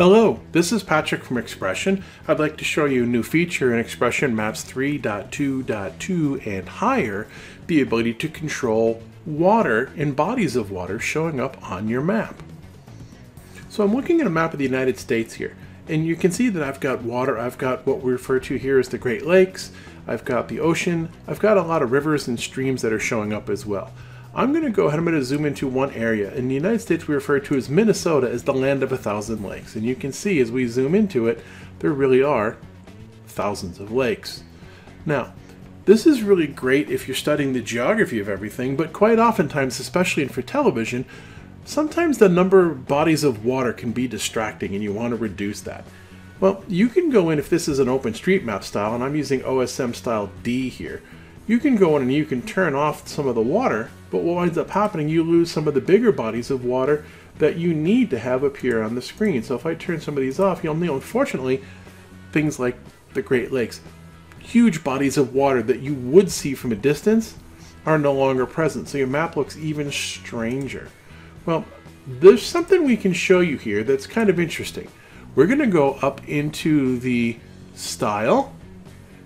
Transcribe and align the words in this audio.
Hello, 0.00 0.40
this 0.52 0.72
is 0.72 0.82
Patrick 0.82 1.22
from 1.24 1.36
XPression. 1.36 2.02
I'd 2.26 2.38
like 2.38 2.56
to 2.56 2.64
show 2.64 2.86
you 2.86 3.02
a 3.02 3.06
new 3.06 3.22
feature 3.22 3.76
in 3.76 3.84
XPression 3.84 4.32
Maps 4.32 4.64
3.2.2 4.64 6.46
and 6.46 6.66
higher, 6.66 7.26
the 7.66 7.82
ability 7.82 8.14
to 8.14 8.30
control 8.30 9.02
water 9.26 9.92
and 9.98 10.16
bodies 10.16 10.56
of 10.56 10.70
water 10.70 10.98
showing 10.98 11.38
up 11.38 11.62
on 11.70 11.86
your 11.86 12.00
map. 12.00 12.42
So 13.68 13.84
I'm 13.84 13.94
looking 13.94 14.22
at 14.22 14.26
a 14.26 14.30
map 14.30 14.54
of 14.54 14.58
the 14.58 14.64
United 14.64 14.96
States 14.98 15.34
here, 15.34 15.54
and 15.86 16.06
you 16.06 16.16
can 16.16 16.30
see 16.30 16.48
that 16.48 16.62
I've 16.62 16.80
got 16.80 17.02
water, 17.02 17.38
I've 17.38 17.58
got 17.58 17.86
what 17.86 18.00
we 18.00 18.10
refer 18.10 18.40
to 18.40 18.56
here 18.56 18.78
as 18.78 18.88
the 18.88 18.96
Great 18.96 19.26
Lakes, 19.26 19.70
I've 20.06 20.24
got 20.24 20.48
the 20.48 20.60
ocean, 20.60 21.10
I've 21.28 21.40
got 21.40 21.58
a 21.58 21.62
lot 21.62 21.82
of 21.82 21.92
rivers 21.92 22.26
and 22.26 22.40
streams 22.40 22.80
that 22.80 22.94
are 22.94 22.98
showing 22.98 23.34
up 23.34 23.50
as 23.50 23.66
well. 23.66 23.92
I'm 24.32 24.52
going 24.52 24.64
to 24.64 24.70
go 24.70 24.86
ahead, 24.86 24.98
I'm 24.98 25.04
going 25.04 25.18
to 25.18 25.24
zoom 25.24 25.44
into 25.44 25.66
one 25.66 25.92
area. 25.92 26.32
In 26.34 26.46
the 26.46 26.54
United 26.54 26.80
States, 26.80 27.08
we 27.08 27.14
refer 27.14 27.40
to 27.40 27.56
as 27.56 27.68
Minnesota 27.68 28.30
as 28.30 28.44
the 28.44 28.54
land 28.54 28.82
of 28.82 28.92
a 28.92 28.96
thousand 28.96 29.44
lakes. 29.44 29.74
And 29.74 29.84
you 29.84 29.96
can 29.96 30.12
see 30.12 30.38
as 30.40 30.52
we 30.52 30.68
zoom 30.68 30.94
into 30.94 31.26
it, 31.26 31.42
there 31.80 31.92
really 31.92 32.22
are 32.22 32.56
thousands 33.26 33.80
of 33.80 33.90
lakes. 33.90 34.44
Now, 35.04 35.32
this 35.84 36.06
is 36.06 36.22
really 36.22 36.46
great 36.46 36.90
if 36.90 37.08
you're 37.08 37.16
studying 37.16 37.52
the 37.52 37.60
geography 37.60 38.20
of 38.20 38.28
everything, 38.28 38.76
but 38.76 38.92
quite 38.92 39.18
oftentimes, 39.18 39.80
especially 39.80 40.28
for 40.28 40.42
television, 40.42 41.06
sometimes 41.64 42.18
the 42.18 42.28
number 42.28 42.70
of 42.70 42.86
bodies 42.86 43.24
of 43.24 43.44
water 43.44 43.72
can 43.72 43.90
be 43.90 44.06
distracting 44.06 44.74
and 44.74 44.82
you 44.84 44.92
want 44.92 45.10
to 45.10 45.16
reduce 45.16 45.60
that. 45.62 45.84
Well, 46.38 46.64
you 46.68 46.88
can 46.88 47.10
go 47.10 47.30
in 47.30 47.40
if 47.40 47.50
this 47.50 47.66
is 47.66 47.80
an 47.80 47.88
OpenStreetMap 47.88 48.62
style, 48.62 48.94
and 48.94 49.04
I'm 49.04 49.16
using 49.16 49.40
OSM 49.40 49.94
style 49.94 50.30
D 50.42 50.68
here 50.68 51.02
you 51.50 51.58
can 51.58 51.74
go 51.74 51.96
in 51.96 52.02
and 52.02 52.14
you 52.14 52.24
can 52.24 52.40
turn 52.42 52.76
off 52.76 53.08
some 53.08 53.26
of 53.26 53.34
the 53.34 53.42
water, 53.42 53.90
but 54.12 54.22
what 54.22 54.36
winds 54.36 54.56
up 54.56 54.70
happening, 54.70 55.08
you 55.08 55.24
lose 55.24 55.50
some 55.50 55.66
of 55.66 55.74
the 55.74 55.80
bigger 55.80 56.12
bodies 56.12 56.48
of 56.48 56.64
water 56.64 57.04
that 57.38 57.56
you 57.56 57.74
need 57.74 58.08
to 58.08 58.20
have 58.20 58.44
appear 58.44 58.84
on 58.84 58.94
the 58.94 59.02
screen. 59.02 59.42
So 59.42 59.56
if 59.56 59.66
I 59.66 59.74
turn 59.74 60.00
some 60.00 60.16
of 60.16 60.20
these 60.20 60.38
off, 60.38 60.62
you'll 60.62 60.76
know, 60.76 60.94
unfortunately, 60.94 61.60
things 62.30 62.60
like 62.60 62.76
the 63.14 63.22
Great 63.22 63.50
Lakes, 63.50 63.80
huge 64.38 64.84
bodies 64.84 65.18
of 65.18 65.34
water 65.34 65.60
that 65.60 65.80
you 65.80 65.92
would 65.92 66.30
see 66.30 66.54
from 66.54 66.70
a 66.70 66.76
distance 66.76 67.34
are 67.84 67.98
no 67.98 68.12
longer 68.12 68.46
present. 68.46 68.88
So 68.88 68.98
your 68.98 69.08
map 69.08 69.36
looks 69.36 69.56
even 69.56 69.90
stranger. 69.90 70.88
Well, 71.46 71.64
there's 72.06 72.46
something 72.46 72.84
we 72.84 72.96
can 72.96 73.12
show 73.12 73.40
you 73.40 73.58
here 73.58 73.82
that's 73.82 74.06
kind 74.06 74.30
of 74.30 74.38
interesting. 74.38 74.86
We're 75.34 75.48
going 75.48 75.58
to 75.58 75.66
go 75.66 75.94
up 75.94 76.28
into 76.28 77.00
the 77.00 77.40
style 77.74 78.54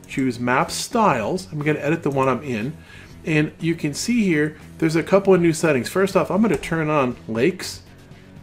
choose 0.04 0.38
map 0.38 0.70
styles. 0.70 1.48
I'm 1.52 1.60
going 1.60 1.76
to 1.76 1.84
edit 1.84 2.02
the 2.02 2.10
one 2.10 2.28
I'm 2.28 2.42
in. 2.42 2.76
And 3.24 3.52
you 3.58 3.74
can 3.74 3.94
see 3.94 4.24
here, 4.24 4.56
there's 4.78 4.96
a 4.96 5.02
couple 5.02 5.34
of 5.34 5.40
new 5.40 5.52
settings. 5.52 5.88
First 5.88 6.16
off, 6.16 6.30
I'm 6.30 6.42
going 6.42 6.54
to 6.54 6.60
turn 6.60 6.90
on 6.90 7.16
lakes 7.26 7.82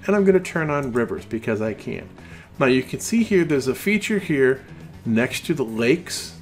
and 0.07 0.15
I'm 0.15 0.23
going 0.23 0.41
to 0.41 0.51
turn 0.51 0.69
on 0.69 0.91
rivers 0.91 1.25
because 1.25 1.61
I 1.61 1.73
can. 1.73 2.09
Now 2.57 2.65
you 2.65 2.81
can 2.81 2.99
see 2.99 3.23
here, 3.23 3.43
there's 3.43 3.67
a 3.67 3.75
feature 3.75 4.19
here 4.19 4.63
next 5.05 5.45
to 5.45 5.53
the 5.53 5.63
lakes 5.63 6.39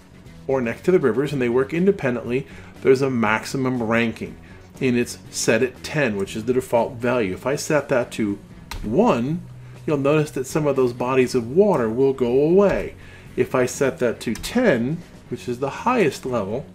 or 0.47 0.61
next 0.61 0.83
to 0.85 0.91
the 0.91 0.99
rivers 0.99 1.33
and 1.33 1.41
they 1.41 1.49
work 1.49 1.73
independently. 1.73 2.47
There's 2.81 3.01
a 3.01 3.09
maximum 3.09 3.83
ranking 3.83 4.37
and 4.81 4.97
it's 4.97 5.17
set 5.29 5.61
at 5.61 5.83
10, 5.83 6.15
which 6.15 6.35
is 6.35 6.45
the 6.45 6.53
default 6.53 6.93
value. 6.93 7.33
If 7.33 7.45
I 7.45 7.55
set 7.55 7.89
that 7.89 8.11
to 8.13 8.39
1, 8.83 9.41
you'll 9.85 9.97
notice 9.97 10.31
that 10.31 10.47
some 10.47 10.67
of 10.67 10.77
those 10.77 10.93
bodies 10.93 11.35
of 11.35 11.51
water 11.51 11.89
will 11.89 12.13
go 12.13 12.41
away. 12.41 12.95
If 13.39 13.55
I 13.55 13.67
set 13.67 13.99
that 13.99 14.19
to 14.19 14.33
10, 14.33 14.97
which 15.29 15.47
is 15.47 15.59
the 15.59 15.69
highest 15.69 16.25
level, 16.25 16.65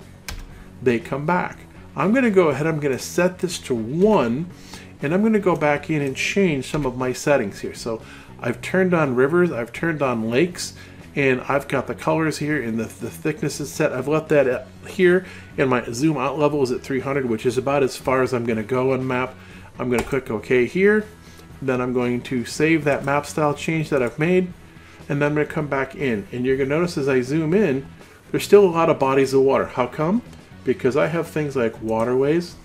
they 0.82 0.98
come 0.98 1.26
back. 1.26 1.58
I'm 1.94 2.12
going 2.12 2.24
to 2.24 2.30
go 2.30 2.48
ahead, 2.48 2.66
I'm 2.66 2.80
going 2.80 2.96
to 2.96 3.02
set 3.02 3.40
this 3.40 3.58
to 3.60 3.74
1, 3.74 4.50
and 5.02 5.12
I'm 5.12 5.20
going 5.20 5.34
to 5.34 5.40
go 5.40 5.56
back 5.56 5.90
in 5.90 6.00
and 6.00 6.16
change 6.16 6.70
some 6.70 6.86
of 6.86 6.96
my 6.96 7.12
settings 7.12 7.60
here. 7.60 7.74
So 7.74 8.00
I've 8.40 8.62
turned 8.62 8.94
on 8.94 9.14
rivers, 9.14 9.52
I've 9.52 9.74
turned 9.74 10.00
on 10.00 10.30
lakes, 10.30 10.72
and 11.14 11.42
I've 11.42 11.68
got 11.68 11.86
the 11.86 11.94
colors 11.94 12.38
here 12.38 12.62
and 12.62 12.80
the, 12.80 12.84
the 12.84 13.10
thickness 13.10 13.60
is 13.60 13.70
set. 13.70 13.92
I've 13.92 14.08
left 14.08 14.30
that 14.30 14.48
uh, 14.48 14.64
here, 14.88 15.26
and 15.58 15.68
my 15.68 15.84
zoom 15.92 16.16
out 16.16 16.38
level 16.38 16.62
is 16.62 16.70
at 16.70 16.80
300, 16.80 17.26
which 17.26 17.44
is 17.44 17.58
about 17.58 17.82
as 17.82 17.94
far 17.94 18.22
as 18.22 18.32
I'm 18.32 18.46
going 18.46 18.56
to 18.56 18.62
go 18.62 18.94
on 18.94 19.06
map. 19.06 19.34
I'm 19.78 19.90
going 19.90 20.00
to 20.00 20.08
click 20.08 20.30
OK 20.30 20.64
here. 20.64 21.04
Then 21.60 21.82
I'm 21.82 21.92
going 21.92 22.22
to 22.22 22.46
save 22.46 22.84
that 22.84 23.04
map 23.04 23.26
style 23.26 23.52
change 23.52 23.90
that 23.90 24.02
I've 24.02 24.18
made, 24.18 24.50
and 25.08 25.20
then 25.20 25.30
I'm 25.30 25.34
going 25.34 25.46
to 25.46 25.52
come 25.52 25.66
back 25.66 25.94
in. 25.94 26.26
And 26.32 26.44
you're 26.44 26.56
going 26.56 26.68
to 26.68 26.74
notice 26.74 26.96
as 26.96 27.08
I 27.08 27.20
zoom 27.20 27.54
in, 27.54 27.86
there's 28.30 28.44
still 28.44 28.64
a 28.64 28.70
lot 28.70 28.90
of 28.90 28.98
bodies 28.98 29.32
of 29.32 29.42
water. 29.42 29.66
How 29.66 29.86
come? 29.86 30.22
Because 30.64 30.96
I 30.96 31.06
have 31.08 31.28
things 31.28 31.56
like 31.56 31.80
waterways 31.82 32.56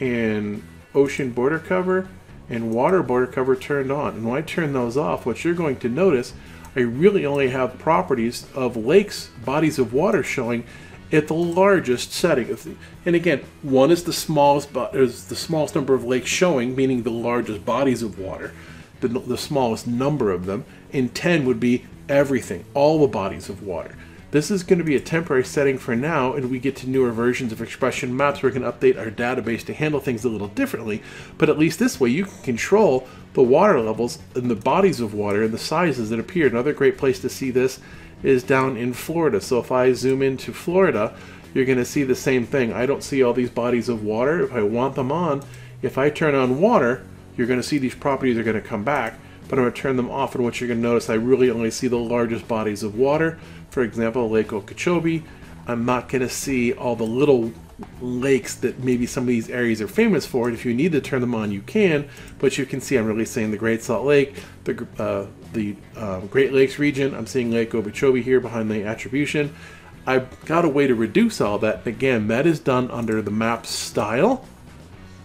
and 0.00 0.62
ocean 0.94 1.32
border 1.32 1.58
cover 1.58 2.08
and 2.48 2.70
water 2.70 3.02
border 3.02 3.26
cover 3.26 3.56
turned 3.56 3.92
on. 3.92 4.14
And 4.14 4.28
when 4.28 4.38
I 4.38 4.42
turn 4.42 4.72
those 4.72 4.96
off, 4.96 5.26
what 5.26 5.44
you're 5.44 5.54
going 5.54 5.78
to 5.80 5.88
notice, 5.88 6.32
I 6.74 6.80
really 6.80 7.26
only 7.26 7.48
have 7.50 7.78
properties 7.78 8.46
of 8.54 8.76
lakes, 8.76 9.30
bodies 9.44 9.78
of 9.78 9.92
water 9.92 10.22
showing 10.22 10.64
at 11.10 11.26
the 11.26 11.34
largest 11.34 12.12
setting. 12.12 12.76
And 13.04 13.16
again, 13.16 13.44
one 13.62 13.90
is 13.90 14.04
the 14.04 14.12
smallest, 14.12 14.70
is 14.92 15.28
the 15.28 15.36
smallest 15.36 15.74
number 15.74 15.94
of 15.94 16.04
lakes 16.04 16.28
showing, 16.28 16.76
meaning 16.76 17.02
the 17.02 17.10
largest 17.10 17.64
bodies 17.64 18.02
of 18.02 18.18
water, 18.18 18.52
the, 19.00 19.08
the 19.08 19.38
smallest 19.38 19.86
number 19.86 20.30
of 20.30 20.46
them. 20.46 20.64
And 20.92 21.14
10 21.14 21.44
would 21.44 21.60
be 21.60 21.84
everything, 22.08 22.64
all 22.74 23.00
the 23.00 23.06
bodies 23.06 23.48
of 23.48 23.62
water. 23.62 23.94
This 24.30 24.50
is 24.50 24.62
going 24.62 24.78
to 24.78 24.84
be 24.84 24.96
a 24.96 25.00
temporary 25.00 25.44
setting 25.44 25.78
for 25.78 25.96
now, 25.96 26.34
and 26.34 26.50
we 26.50 26.58
get 26.58 26.76
to 26.76 26.88
newer 26.88 27.12
versions 27.12 27.50
of 27.50 27.60
XPression 27.60 28.10
Maps 28.10 28.42
where 28.42 28.52
we 28.52 28.60
can 28.60 28.70
update 28.70 28.98
our 28.98 29.10
database 29.10 29.64
to 29.64 29.72
handle 29.72 30.00
things 30.00 30.22
a 30.22 30.28
little 30.28 30.48
differently. 30.48 31.02
But 31.38 31.48
at 31.48 31.58
least 31.58 31.78
this 31.78 31.98
way, 31.98 32.10
you 32.10 32.26
can 32.26 32.42
control 32.42 33.08
the 33.32 33.42
water 33.42 33.80
levels 33.80 34.18
and 34.34 34.50
the 34.50 34.54
bodies 34.54 35.00
of 35.00 35.14
water 35.14 35.44
and 35.44 35.54
the 35.54 35.58
sizes 35.58 36.10
that 36.10 36.20
appear. 36.20 36.46
Another 36.46 36.74
great 36.74 36.98
place 36.98 37.18
to 37.20 37.30
see 37.30 37.50
this 37.50 37.80
is 38.22 38.42
down 38.42 38.76
in 38.76 38.92
Florida. 38.92 39.40
So 39.40 39.60
if 39.60 39.72
I 39.72 39.94
zoom 39.94 40.20
into 40.20 40.52
Florida, 40.52 41.16
you're 41.54 41.64
going 41.64 41.78
to 41.78 41.84
see 41.86 42.02
the 42.02 42.14
same 42.14 42.44
thing. 42.44 42.70
I 42.72 42.84
don't 42.84 43.02
see 43.02 43.22
all 43.22 43.32
these 43.32 43.48
bodies 43.48 43.88
of 43.88 44.04
water. 44.04 44.42
If 44.42 44.52
I 44.52 44.62
want 44.62 44.94
them 44.94 45.10
on, 45.10 45.42
if 45.80 45.96
I 45.96 46.10
turn 46.10 46.34
on 46.34 46.60
water, 46.60 47.02
you're 47.38 47.46
going 47.46 47.60
to 47.60 47.66
see 47.66 47.78
these 47.78 47.94
properties 47.94 48.36
are 48.36 48.42
going 48.42 48.60
to 48.60 48.68
come 48.68 48.84
back 48.84 49.14
but 49.48 49.58
I'm 49.58 49.64
going 49.64 49.72
to 49.72 49.80
turn 49.80 49.96
them 49.96 50.10
off 50.10 50.34
and 50.34 50.44
what 50.44 50.60
you're 50.60 50.68
going 50.68 50.82
to 50.82 50.86
notice 50.86 51.08
I 51.08 51.14
really 51.14 51.50
only 51.50 51.70
see 51.70 51.88
the 51.88 51.96
largest 51.96 52.46
bodies 52.46 52.82
of 52.82 52.96
water. 52.96 53.38
For 53.70 53.82
example 53.82 54.28
Lake 54.28 54.52
Okeechobee. 54.52 55.24
I'm 55.66 55.84
not 55.84 56.08
going 56.08 56.22
to 56.22 56.30
see 56.30 56.72
all 56.72 56.96
the 56.96 57.04
little 57.04 57.52
lakes 58.00 58.54
that 58.56 58.78
maybe 58.80 59.06
some 59.06 59.24
of 59.24 59.28
these 59.28 59.50
areas 59.50 59.80
are 59.80 59.88
famous 59.88 60.26
for 60.26 60.48
and 60.48 60.56
if 60.56 60.64
you 60.64 60.74
need 60.74 60.92
to 60.92 61.00
turn 61.00 61.20
them 61.20 61.34
on 61.34 61.52
you 61.52 61.62
can 61.62 62.08
but 62.40 62.58
you 62.58 62.66
can 62.66 62.80
see 62.80 62.96
I'm 62.96 63.06
really 63.06 63.24
seeing 63.24 63.50
the 63.50 63.56
Great 63.56 63.82
Salt 63.82 64.04
Lake 64.04 64.34
the, 64.64 64.86
uh, 64.98 65.26
the 65.52 65.76
uh, 65.96 66.20
Great 66.20 66.52
Lakes 66.52 66.78
region. 66.78 67.14
I'm 67.14 67.26
seeing 67.26 67.50
Lake 67.50 67.74
Okeechobee 67.74 68.22
here 68.22 68.40
behind 68.40 68.70
the 68.70 68.84
attribution. 68.84 69.54
I've 70.06 70.44
got 70.46 70.64
a 70.64 70.68
way 70.68 70.86
to 70.86 70.94
reduce 70.94 71.40
all 71.40 71.58
that. 71.60 71.86
Again 71.86 72.28
that 72.28 72.46
is 72.46 72.60
done 72.60 72.90
under 72.90 73.22
the 73.22 73.30
map 73.30 73.64
style 73.64 74.44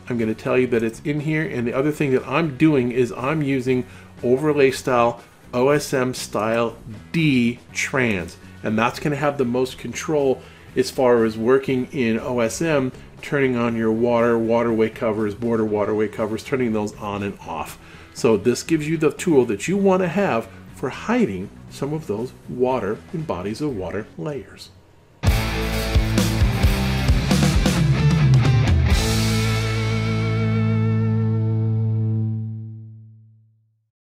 I'm 0.09 0.17
going 0.17 0.33
to 0.33 0.41
tell 0.41 0.57
you 0.57 0.67
that 0.67 0.83
it's 0.83 0.99
in 1.01 1.21
here 1.21 1.43
and 1.43 1.67
the 1.67 1.73
other 1.73 1.91
thing 1.91 2.11
that 2.11 2.27
I'm 2.27 2.57
doing 2.57 2.91
is 2.91 3.11
I'm 3.13 3.41
using 3.41 3.85
overlay 4.23 4.71
style 4.71 5.21
OSM 5.53 6.15
style 6.15 6.75
D 7.11 7.59
trans. 7.73 8.37
And 8.63 8.77
that's 8.77 8.99
going 8.99 9.11
to 9.11 9.17
have 9.17 9.37
the 9.37 9.45
most 9.45 9.77
control 9.77 10.41
as 10.75 10.89
far 10.89 11.23
as 11.23 11.37
working 11.37 11.85
in 11.91 12.19
OSM, 12.19 12.91
turning 13.21 13.55
on 13.55 13.75
your 13.75 13.91
water, 13.91 14.37
waterway 14.37 14.89
covers, 14.89 15.35
border 15.35 15.65
waterway 15.65 16.07
covers, 16.07 16.43
turning 16.43 16.73
those 16.73 16.95
on 16.95 17.23
and 17.23 17.37
off. 17.41 17.79
So 18.13 18.37
this 18.37 18.63
gives 18.63 18.87
you 18.87 18.97
the 18.97 19.11
tool 19.11 19.45
that 19.45 19.67
you 19.67 19.77
want 19.77 20.01
to 20.01 20.07
have 20.07 20.49
for 20.75 20.89
hiding 20.89 21.49
some 21.69 21.93
of 21.93 22.07
those 22.07 22.33
water 22.49 22.97
and 23.11 23.25
bodies 23.25 23.61
of 23.61 23.75
water 23.75 24.07
layers. 24.17 24.69